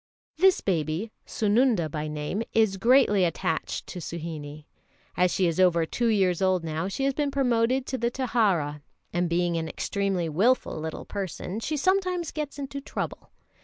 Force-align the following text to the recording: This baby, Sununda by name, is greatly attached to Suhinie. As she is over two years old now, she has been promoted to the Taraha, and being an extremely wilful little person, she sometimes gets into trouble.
This 0.37 0.61
baby, 0.61 1.11
Sununda 1.27 1.87
by 1.87 2.07
name, 2.07 2.41
is 2.53 2.77
greatly 2.77 3.23
attached 3.23 3.85
to 3.85 3.99
Suhinie. 4.01 4.65
As 5.15 5.29
she 5.29 5.45
is 5.45 5.59
over 5.59 5.85
two 5.85 6.07
years 6.07 6.41
old 6.41 6.63
now, 6.63 6.87
she 6.87 7.03
has 7.03 7.13
been 7.13 7.29
promoted 7.29 7.85
to 7.85 7.99
the 7.99 8.09
Taraha, 8.09 8.81
and 9.13 9.29
being 9.29 9.57
an 9.57 9.69
extremely 9.69 10.27
wilful 10.27 10.79
little 10.79 11.05
person, 11.05 11.59
she 11.59 11.77
sometimes 11.77 12.31
gets 12.31 12.57
into 12.57 12.81
trouble. 12.81 13.29